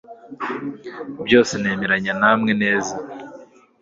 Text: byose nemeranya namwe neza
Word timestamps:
byose 1.27 1.53
nemeranya 1.61 2.13
namwe 2.21 2.51
neza 2.61 2.93